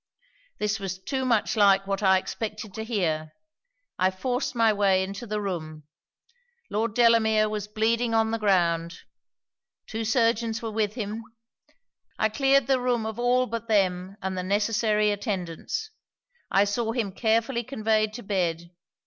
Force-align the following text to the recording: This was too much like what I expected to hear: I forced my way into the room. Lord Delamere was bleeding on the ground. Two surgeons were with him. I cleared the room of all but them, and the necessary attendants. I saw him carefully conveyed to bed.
This 0.57 0.79
was 0.79 0.97
too 0.97 1.25
much 1.25 1.55
like 1.55 1.85
what 1.85 2.01
I 2.01 2.17
expected 2.17 2.73
to 2.73 2.83
hear: 2.83 3.33
I 3.99 4.09
forced 4.09 4.55
my 4.55 4.73
way 4.73 5.03
into 5.03 5.27
the 5.27 5.39
room. 5.39 5.83
Lord 6.71 6.95
Delamere 6.95 7.47
was 7.47 7.67
bleeding 7.67 8.15
on 8.15 8.31
the 8.31 8.39
ground. 8.39 9.01
Two 9.85 10.03
surgeons 10.03 10.59
were 10.59 10.71
with 10.71 10.95
him. 10.95 11.21
I 12.17 12.29
cleared 12.29 12.65
the 12.65 12.79
room 12.79 13.05
of 13.05 13.19
all 13.19 13.45
but 13.45 13.67
them, 13.67 14.17
and 14.23 14.35
the 14.35 14.41
necessary 14.41 15.11
attendants. 15.11 15.91
I 16.49 16.63
saw 16.63 16.93
him 16.93 17.11
carefully 17.11 17.63
conveyed 17.63 18.11
to 18.15 18.23
bed. 18.23 18.71